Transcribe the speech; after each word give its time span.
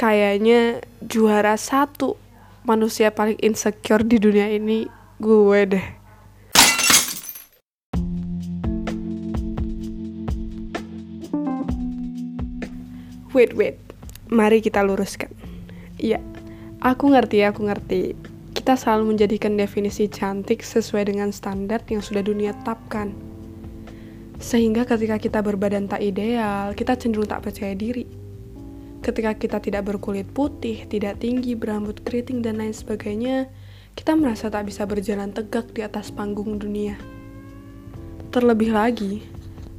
kayaknya 0.00 0.80
juara 1.04 1.60
satu 1.60 2.16
manusia 2.64 3.12
paling 3.12 3.36
insecure 3.44 4.00
di 4.00 4.16
dunia 4.16 4.48
ini 4.48 4.88
gue 5.20 5.60
deh. 5.76 5.86
Wait, 13.36 13.52
wait. 13.52 13.76
Mari 14.32 14.64
kita 14.64 14.80
luruskan. 14.80 15.28
Iya, 16.00 16.24
aku 16.80 17.12
ngerti, 17.12 17.44
aku 17.44 17.68
ngerti. 17.68 18.16
Kita 18.56 18.80
selalu 18.80 19.14
menjadikan 19.14 19.54
definisi 19.60 20.08
cantik 20.08 20.64
sesuai 20.64 21.12
dengan 21.12 21.28
standar 21.28 21.84
yang 21.92 22.00
sudah 22.00 22.24
dunia 22.24 22.56
tetapkan. 22.56 23.12
Sehingga 24.40 24.88
ketika 24.88 25.20
kita 25.20 25.44
berbadan 25.44 25.92
tak 25.92 26.00
ideal, 26.00 26.72
kita 26.72 26.96
cenderung 26.96 27.28
tak 27.28 27.44
percaya 27.44 27.76
diri. 27.76 28.29
Ketika 29.00 29.32
kita 29.32 29.58
tidak 29.64 29.88
berkulit 29.88 30.28
putih, 30.28 30.84
tidak 30.84 31.24
tinggi, 31.24 31.56
berambut 31.56 32.04
keriting, 32.04 32.44
dan 32.44 32.60
lain 32.60 32.76
sebagainya, 32.76 33.48
kita 33.96 34.12
merasa 34.12 34.52
tak 34.52 34.68
bisa 34.68 34.84
berjalan 34.84 35.32
tegak 35.32 35.72
di 35.72 35.80
atas 35.80 36.12
panggung 36.12 36.60
dunia. 36.60 37.00
Terlebih 38.28 38.76
lagi, 38.76 39.24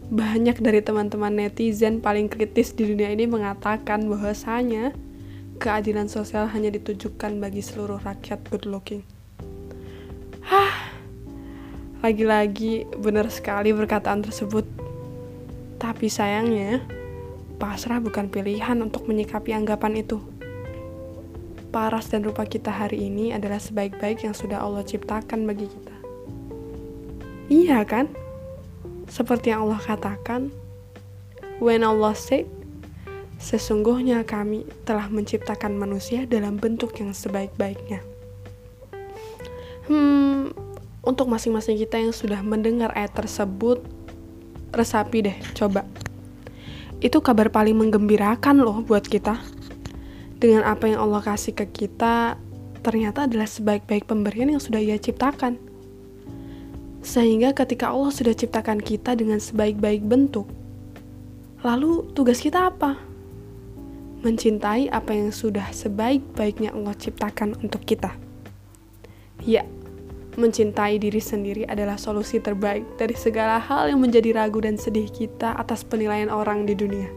banyak 0.10 0.60
dari 0.60 0.82
teman-teman 0.82 1.32
netizen 1.38 2.02
paling 2.02 2.28
kritis 2.28 2.74
di 2.74 2.84
dunia 2.84 3.14
ini 3.14 3.30
mengatakan 3.30 4.10
bahwasanya 4.10 4.92
keadilan 5.62 6.10
sosial 6.10 6.50
hanya 6.50 6.74
ditujukan 6.74 7.38
bagi 7.38 7.62
seluruh 7.62 8.02
rakyat 8.02 8.42
good 8.50 8.66
looking. 8.66 9.06
Hah, 10.42 10.98
lagi-lagi 12.02 12.90
benar 12.98 13.30
sekali 13.30 13.70
perkataan 13.70 14.26
tersebut. 14.26 14.66
Tapi 15.78 16.10
sayangnya, 16.10 16.82
pasrah 17.62 18.02
bukan 18.02 18.26
pilihan 18.34 18.82
untuk 18.82 19.06
menyikapi 19.06 19.54
anggapan 19.54 20.02
itu. 20.02 20.18
Paras 21.70 22.10
dan 22.10 22.26
rupa 22.26 22.50
kita 22.50 22.74
hari 22.74 23.06
ini 23.06 23.38
adalah 23.38 23.62
sebaik-baik 23.62 24.26
yang 24.26 24.34
sudah 24.34 24.58
Allah 24.58 24.82
ciptakan 24.82 25.46
bagi 25.46 25.70
kita. 25.70 25.96
Iya 27.54 27.86
kan? 27.86 28.10
Seperti 29.06 29.54
yang 29.54 29.70
Allah 29.70 29.78
katakan, 29.78 30.50
When 31.62 31.86
Allah 31.86 32.18
said, 32.18 32.50
Sesungguhnya 33.42 34.22
kami 34.22 34.70
telah 34.86 35.10
menciptakan 35.10 35.74
manusia 35.74 36.30
dalam 36.30 36.62
bentuk 36.62 36.94
yang 37.02 37.10
sebaik-baiknya. 37.10 38.06
Hmm, 39.90 40.54
untuk 41.02 41.26
masing-masing 41.26 41.82
kita 41.82 41.98
yang 41.98 42.14
sudah 42.14 42.46
mendengar 42.46 42.94
ayat 42.94 43.18
tersebut, 43.18 43.82
resapi 44.70 45.26
deh, 45.26 45.38
coba. 45.58 45.90
Itu 47.02 47.20
kabar 47.20 47.50
paling 47.50 47.76
menggembirakan 47.76 48.62
loh 48.62 48.86
buat 48.86 49.04
kita. 49.04 49.42
Dengan 50.38 50.66
apa 50.66 50.90
yang 50.90 51.02
Allah 51.02 51.22
kasih 51.22 51.54
ke 51.58 51.66
kita, 51.70 52.38
ternyata 52.86 53.26
adalah 53.26 53.50
sebaik-baik 53.50 54.06
pemberian 54.06 54.54
yang 54.54 54.62
sudah 54.62 54.82
ia 54.82 54.98
ciptakan 54.98 55.72
sehingga 57.02 57.50
ketika 57.58 57.90
Allah 57.90 58.14
sudah 58.14 58.34
ciptakan 58.38 58.78
kita 58.78 59.18
dengan 59.18 59.42
sebaik-baik 59.42 60.06
bentuk, 60.06 60.46
lalu 61.66 62.06
tugas 62.14 62.38
kita 62.38 62.70
apa? 62.70 62.98
Mencintai 64.22 64.86
apa 64.94 65.10
yang 65.10 65.34
sudah 65.34 65.66
sebaik-baiknya 65.74 66.78
Allah 66.78 66.94
ciptakan 66.94 67.58
untuk 67.66 67.82
kita. 67.82 68.14
Ya, 69.42 69.66
mencintai 70.40 70.96
diri 70.96 71.20
sendiri 71.20 71.68
adalah 71.68 72.00
solusi 72.00 72.40
terbaik 72.40 72.88
dari 72.96 73.16
segala 73.18 73.60
hal 73.60 73.92
yang 73.92 74.00
menjadi 74.00 74.32
ragu 74.32 74.64
dan 74.64 74.80
sedih 74.80 75.12
kita 75.12 75.56
atas 75.60 75.84
penilaian 75.84 76.32
orang 76.32 76.64
di 76.64 76.76
dunia. 76.78 77.12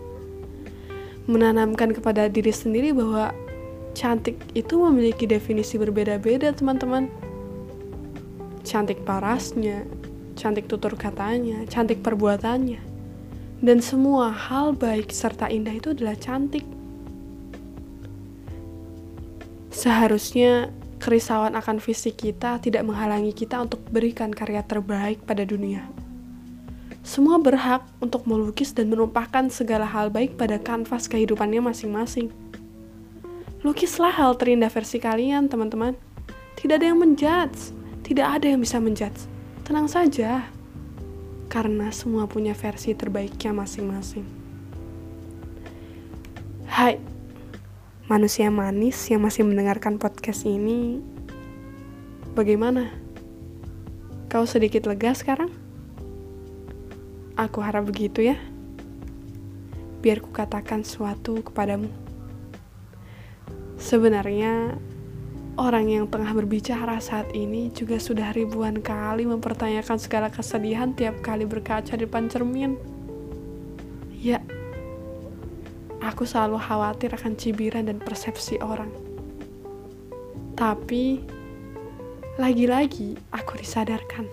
Menanamkan 1.30 1.94
kepada 1.94 2.26
diri 2.26 2.50
sendiri 2.50 2.90
bahwa 2.90 3.30
cantik 3.94 4.34
itu 4.58 4.74
memiliki 4.82 5.24
definisi 5.30 5.78
berbeda-beda, 5.78 6.50
teman-teman 6.50 7.06
cantik 8.66 9.06
parasnya, 9.06 9.86
cantik 10.34 10.66
tutur 10.66 10.98
katanya, 10.98 11.62
cantik 11.70 12.02
perbuatannya. 12.02 12.82
Dan 13.64 13.78
semua 13.80 14.34
hal 14.34 14.74
baik 14.76 15.14
serta 15.14 15.48
indah 15.48 15.72
itu 15.72 15.94
adalah 15.94 16.18
cantik. 16.18 16.66
Seharusnya 19.70 20.68
kerisauan 21.04 21.52
akan 21.52 21.84
fisik 21.84 22.16
kita 22.16 22.56
tidak 22.64 22.80
menghalangi 22.88 23.36
kita 23.36 23.60
untuk 23.60 23.84
berikan 23.92 24.32
karya 24.32 24.64
terbaik 24.64 25.20
pada 25.28 25.44
dunia. 25.44 25.84
Semua 27.04 27.36
berhak 27.36 27.84
untuk 28.00 28.24
melukis 28.24 28.72
dan 28.72 28.88
menumpahkan 28.88 29.52
segala 29.52 29.84
hal 29.84 30.08
baik 30.08 30.40
pada 30.40 30.56
kanvas 30.56 31.04
kehidupannya 31.12 31.60
masing-masing. 31.60 32.32
Lukislah 33.60 34.16
hal 34.16 34.40
terindah 34.40 34.72
versi 34.72 34.96
kalian, 34.96 35.52
teman-teman. 35.52 35.92
Tidak 36.56 36.80
ada 36.80 36.88
yang 36.88 37.04
menjudge 37.04 37.84
tidak 38.04 38.36
ada 38.36 38.46
yang 38.52 38.60
bisa 38.60 38.76
menjudge. 38.76 39.24
Tenang 39.64 39.88
saja, 39.88 40.44
karena 41.48 41.88
semua 41.88 42.28
punya 42.28 42.52
versi 42.52 42.92
terbaiknya 42.92 43.56
masing-masing. 43.56 44.28
Hai, 46.68 47.00
manusia 48.04 48.52
manis 48.52 49.00
yang 49.08 49.24
masih 49.24 49.48
mendengarkan 49.48 49.96
podcast 49.96 50.44
ini, 50.44 51.00
bagaimana? 52.36 52.92
Kau 54.28 54.44
sedikit 54.44 54.84
lega 54.84 55.16
sekarang? 55.16 55.48
Aku 57.40 57.64
harap 57.64 57.88
begitu 57.88 58.28
ya. 58.28 58.36
Biar 60.04 60.20
ku 60.20 60.28
katakan 60.30 60.84
sesuatu 60.84 61.40
kepadamu. 61.40 61.88
Sebenarnya 63.80 64.76
Orang 65.54 65.86
yang 65.86 66.10
tengah 66.10 66.34
berbicara 66.34 66.98
saat 66.98 67.30
ini 67.30 67.70
juga 67.70 68.02
sudah 68.02 68.34
ribuan 68.34 68.82
kali 68.82 69.22
mempertanyakan 69.22 70.02
segala 70.02 70.26
kesedihan 70.26 70.90
tiap 70.98 71.22
kali 71.22 71.46
berkaca 71.46 71.94
di 71.94 72.02
depan 72.02 72.26
cermin. 72.26 72.74
Ya, 74.18 74.42
aku 76.04 76.28
selalu 76.28 76.60
khawatir 76.60 77.10
akan 77.16 77.32
cibiran 77.34 77.88
dan 77.88 77.98
persepsi 77.98 78.60
orang. 78.60 78.92
Tapi, 80.54 81.24
lagi-lagi 82.36 83.16
aku 83.32 83.58
disadarkan. 83.58 84.28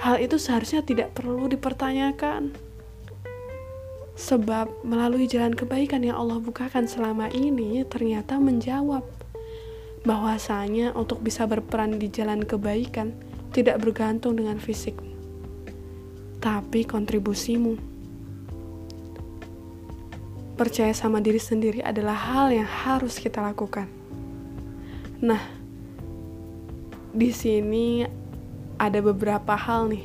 Hal 0.00 0.16
itu 0.20 0.40
seharusnya 0.40 0.80
tidak 0.80 1.12
perlu 1.12 1.48
dipertanyakan. 1.48 2.54
Sebab 4.20 4.84
melalui 4.84 5.24
jalan 5.24 5.56
kebaikan 5.56 6.04
yang 6.04 6.20
Allah 6.20 6.40
bukakan 6.40 6.84
selama 6.84 7.32
ini 7.32 7.80
ternyata 7.88 8.36
menjawab 8.36 9.00
bahwasanya 10.04 10.96
untuk 10.96 11.20
bisa 11.24 11.44
berperan 11.44 12.00
di 12.00 12.08
jalan 12.08 12.44
kebaikan 12.44 13.12
tidak 13.52 13.82
bergantung 13.82 14.36
dengan 14.36 14.56
fisik, 14.56 14.96
tapi 16.38 16.86
kontribusimu. 16.86 17.89
Percaya 20.60 20.92
sama 20.92 21.24
diri 21.24 21.40
sendiri 21.40 21.80
adalah 21.80 22.12
hal 22.12 22.52
yang 22.52 22.68
harus 22.68 23.16
kita 23.16 23.40
lakukan. 23.40 23.88
Nah, 25.24 25.40
di 27.16 27.32
sini 27.32 28.04
ada 28.76 29.00
beberapa 29.00 29.56
hal 29.56 29.88
nih 29.88 30.04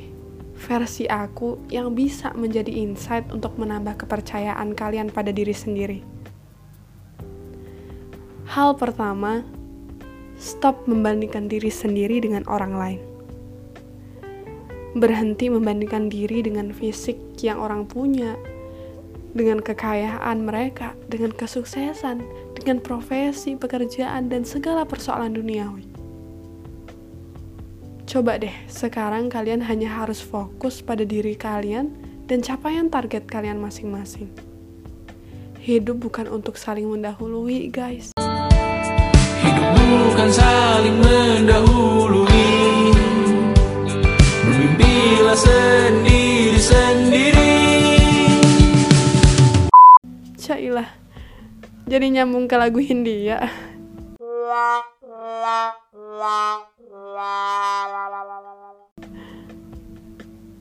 versi 0.56 1.04
aku 1.04 1.60
yang 1.68 1.92
bisa 1.92 2.32
menjadi 2.32 2.72
insight 2.72 3.28
untuk 3.28 3.60
menambah 3.60 4.00
kepercayaan 4.00 4.72
kalian 4.72 5.12
pada 5.12 5.28
diri 5.28 5.52
sendiri. 5.52 6.00
Hal 8.48 8.80
pertama, 8.80 9.44
stop 10.40 10.88
membandingkan 10.88 11.52
diri 11.52 11.68
sendiri 11.68 12.24
dengan 12.24 12.48
orang 12.48 12.72
lain. 12.80 13.00
Berhenti 14.96 15.52
membandingkan 15.52 16.08
diri 16.08 16.40
dengan 16.40 16.72
fisik 16.72 17.20
yang 17.44 17.60
orang 17.60 17.84
punya, 17.84 18.55
dengan 19.36 19.60
kekayaan 19.60 20.48
mereka, 20.48 20.96
dengan 21.06 21.30
kesuksesan, 21.30 22.24
dengan 22.56 22.80
profesi, 22.80 23.54
pekerjaan, 23.54 24.32
dan 24.32 24.42
segala 24.42 24.88
persoalan 24.88 25.36
duniawi. 25.36 25.84
Coba 28.08 28.40
deh, 28.40 28.54
sekarang 28.66 29.28
kalian 29.28 29.60
hanya 29.62 29.92
harus 29.92 30.24
fokus 30.24 30.80
pada 30.80 31.04
diri 31.04 31.36
kalian 31.36 31.92
dan 32.24 32.40
capaian 32.40 32.88
target 32.88 33.28
kalian 33.28 33.60
masing-masing. 33.60 34.32
Hidup 35.60 36.00
bukan 36.00 36.26
untuk 36.26 36.56
saling 36.56 36.88
mendahului, 36.88 37.68
guys 37.68 38.16
bukan 39.86 40.30
saling 40.32 40.96
mendahului 40.98 42.48
Bermimpilah 44.46 45.36
sendiri-sendiri 45.38 45.75
Jadi 51.86 52.18
nyambung 52.18 52.50
ke 52.50 52.58
lagu 52.58 52.82
Hindia 52.82 53.46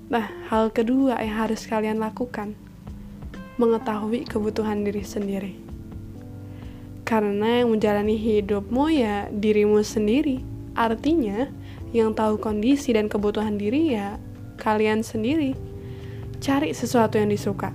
Nah, 0.06 0.26
hal 0.54 0.70
kedua 0.70 1.18
yang 1.18 1.36
harus 1.42 1.66
kalian 1.66 1.98
lakukan 1.98 2.54
Mengetahui 3.58 4.30
kebutuhan 4.30 4.86
diri 4.86 5.02
sendiri 5.02 5.54
Karena 7.02 7.66
yang 7.66 7.74
menjalani 7.74 8.18
hidupmu 8.18 8.90
ya 8.90 9.30
dirimu 9.30 9.86
sendiri. 9.86 10.42
Artinya, 10.74 11.46
yang 11.94 12.18
tahu 12.18 12.42
kondisi 12.42 12.98
dan 12.98 13.06
kebutuhan 13.08 13.62
diri 13.62 13.94
ya 13.94 14.18
kalian 14.58 15.06
sendiri. 15.06 15.54
Cari 16.42 16.74
sesuatu 16.74 17.22
yang 17.22 17.30
disuka. 17.30 17.70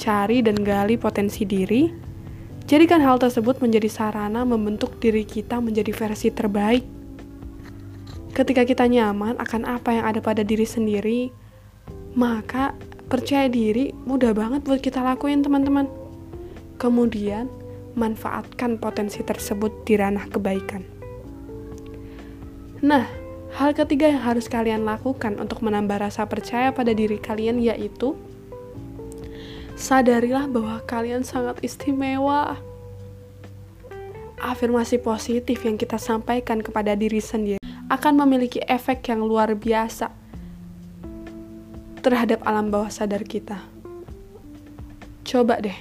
Cari 0.00 0.40
dan 0.40 0.56
gali 0.64 0.96
potensi 0.96 1.44
diri. 1.44 2.09
Jadikan 2.70 3.02
hal 3.02 3.18
tersebut 3.18 3.58
menjadi 3.58 3.90
sarana 3.90 4.46
membentuk 4.46 4.94
diri 5.02 5.26
kita 5.26 5.58
menjadi 5.58 5.90
versi 5.90 6.30
terbaik. 6.30 6.86
Ketika 8.30 8.62
kita 8.62 8.86
nyaman 8.86 9.42
akan 9.42 9.66
apa 9.66 9.90
yang 9.98 10.06
ada 10.06 10.22
pada 10.22 10.46
diri 10.46 10.62
sendiri, 10.62 11.34
maka 12.14 12.70
percaya 13.10 13.50
diri 13.50 13.90
mudah 14.06 14.30
banget 14.30 14.62
buat 14.62 14.78
kita 14.78 15.02
lakuin 15.02 15.42
teman-teman. 15.42 15.90
Kemudian, 16.78 17.50
manfaatkan 17.98 18.78
potensi 18.78 19.18
tersebut 19.26 19.82
di 19.82 19.98
ranah 19.98 20.30
kebaikan. 20.30 20.86
Nah, 22.86 23.02
hal 23.58 23.74
ketiga 23.74 24.14
yang 24.14 24.22
harus 24.22 24.46
kalian 24.46 24.86
lakukan 24.86 25.42
untuk 25.42 25.58
menambah 25.66 26.06
rasa 26.06 26.22
percaya 26.30 26.70
pada 26.70 26.94
diri 26.94 27.18
kalian 27.18 27.58
yaitu 27.58 28.14
sadarilah 29.80 30.44
bahwa 30.44 30.84
kalian 30.84 31.24
sangat 31.24 31.56
istimewa. 31.64 32.60
Afirmasi 34.36 35.00
positif 35.00 35.64
yang 35.64 35.80
kita 35.80 35.96
sampaikan 35.96 36.60
kepada 36.60 36.92
diri 36.92 37.20
sendiri 37.20 37.60
akan 37.88 38.24
memiliki 38.24 38.60
efek 38.68 39.08
yang 39.08 39.24
luar 39.24 39.56
biasa 39.56 40.12
terhadap 42.04 42.44
alam 42.44 42.68
bawah 42.68 42.92
sadar 42.92 43.24
kita. 43.24 43.60
Coba 45.24 45.60
deh, 45.60 45.76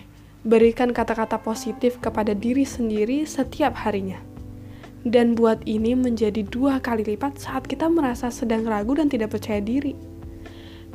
berikan 0.48 0.92
kata-kata 0.96 1.40
positif 1.40 2.00
kepada 2.00 2.32
diri 2.36 2.64
sendiri 2.68 3.24
setiap 3.28 3.76
harinya 3.88 4.20
dan 5.08 5.32
buat 5.32 5.64
ini 5.64 5.96
menjadi 5.96 6.44
dua 6.44 6.84
kali 6.84 7.08
lipat 7.08 7.40
saat 7.40 7.64
kita 7.64 7.88
merasa 7.88 8.28
sedang 8.28 8.68
ragu 8.68 9.00
dan 9.00 9.08
tidak 9.08 9.32
percaya 9.32 9.64
diri. 9.64 9.96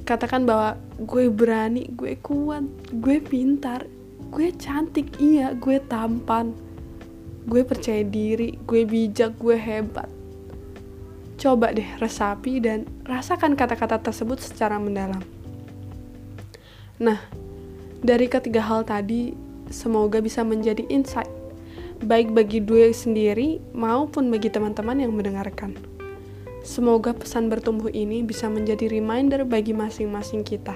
Katakan 0.04 0.44
bahwa 0.44 0.76
gue 1.00 1.32
berani, 1.32 1.88
gue 1.96 2.20
kuat, 2.20 2.64
gue 2.92 3.24
pintar, 3.24 3.88
gue 4.28 4.52
cantik, 4.52 5.16
iya, 5.16 5.56
gue 5.56 5.80
tampan, 5.80 6.52
gue 7.48 7.64
percaya 7.64 8.04
diri, 8.04 8.60
gue 8.68 8.84
bijak, 8.84 9.36
gue 9.40 9.56
hebat. 9.56 10.08
Coba 11.40 11.72
deh 11.72 11.88
resapi 11.96 12.60
dan 12.60 12.84
rasakan 13.08 13.56
kata-kata 13.56 14.00
tersebut 14.00 14.40
secara 14.44 14.76
mendalam. 14.76 15.24
Nah, 17.00 17.18
dari 18.04 18.28
ketiga 18.28 18.60
hal 18.60 18.84
tadi, 18.84 19.32
semoga 19.72 20.20
bisa 20.20 20.44
menjadi 20.44 20.84
insight 20.92 21.32
baik 22.04 22.36
bagi 22.36 22.60
diri 22.60 22.92
sendiri 22.92 23.48
maupun 23.72 24.28
bagi 24.28 24.52
teman-teman 24.52 25.00
yang 25.00 25.12
mendengarkan. 25.16 25.93
Semoga 26.64 27.12
pesan 27.12 27.52
bertumbuh 27.52 27.92
ini 27.92 28.24
bisa 28.24 28.48
menjadi 28.48 28.88
reminder 28.88 29.44
bagi 29.44 29.76
masing-masing 29.76 30.48
kita. 30.48 30.72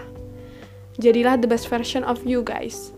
Jadilah 1.00 1.40
the 1.40 1.48
best 1.48 1.72
version 1.72 2.04
of 2.04 2.20
you 2.28 2.44
guys. 2.44 2.92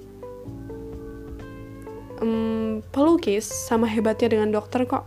Um, 2.18 2.82
pelukis 2.90 3.46
sama 3.46 3.86
hebatnya 3.86 4.34
dengan 4.34 4.50
dokter 4.50 4.90
kok. 4.90 5.06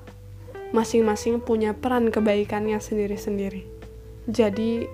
Masing-masing 0.71 1.43
punya 1.43 1.75
peran 1.75 2.07
kebaikannya 2.07 2.79
sendiri-sendiri. 2.79 3.67
Jadi, 4.31 4.87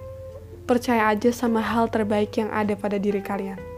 percaya 0.66 1.14
aja 1.14 1.30
sama 1.30 1.62
hal 1.62 1.94
terbaik 1.94 2.42
yang 2.42 2.50
ada 2.50 2.74
pada 2.74 2.98
diri 2.98 3.22
kalian. 3.22 3.69